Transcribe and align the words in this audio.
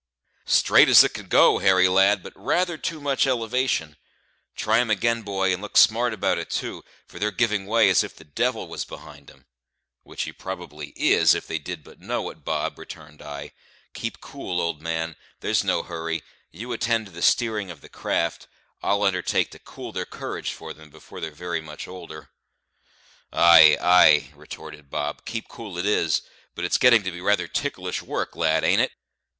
"Straight 0.47 0.89
as 0.89 1.03
it 1.03 1.13
could 1.13 1.29
go, 1.29 1.59
Harry, 1.59 1.87
lad, 1.87 2.23
but 2.23 2.33
rather 2.35 2.75
too 2.75 2.99
much 2.99 3.27
elevation; 3.27 3.97
try 4.55 4.79
'em 4.79 4.89
again, 4.89 5.21
boy, 5.21 5.53
and 5.53 5.61
look 5.61 5.77
smart 5.77 6.11
about 6.11 6.39
it 6.39 6.49
too, 6.49 6.83
for 7.05 7.19
they're 7.19 7.29
giving 7.29 7.67
way 7.67 7.87
as 7.87 8.03
if 8.03 8.15
the 8.15 8.23
devil 8.23 8.67
was 8.67 8.83
behind 8.83 9.29
'em." 9.29 9.45
"Which 10.01 10.23
he 10.23 10.31
probably 10.31 10.87
is, 10.95 11.35
if 11.35 11.45
they 11.45 11.59
did 11.59 11.83
but 11.83 11.99
know 11.99 12.31
it, 12.31 12.43
Bob," 12.43 12.79
returned 12.79 13.21
I. 13.21 13.51
"Keep 13.93 14.21
cool, 14.21 14.59
old 14.59 14.81
man; 14.81 15.17
there's 15.41 15.63
no 15.63 15.83
hurry; 15.83 16.23
you 16.49 16.71
attend 16.73 17.05
to 17.05 17.11
the 17.11 17.21
steering 17.21 17.69
of 17.69 17.81
the 17.81 17.87
craft, 17.87 18.47
I'll 18.81 19.03
undertake 19.03 19.51
to 19.51 19.59
cool 19.59 19.91
their 19.91 20.05
courage 20.07 20.51
for 20.51 20.73
them 20.73 20.89
before 20.89 21.19
they're 21.21 21.29
very 21.29 21.61
much 21.61 21.87
older." 21.87 22.31
"Ay, 23.31 23.77
ay," 23.79 24.31
retorted 24.33 24.89
Bob, 24.89 25.25
"keep 25.25 25.47
cool 25.47 25.77
it 25.77 25.85
is; 25.85 26.23
but 26.55 26.65
it's 26.65 26.79
getting 26.79 27.03
to 27.03 27.11
be 27.11 27.21
rather 27.21 27.47
ticklish 27.47 28.01
work, 28.01 28.35
lad, 28.35 28.63
ain't 28.63 28.81
it?" 28.81 28.93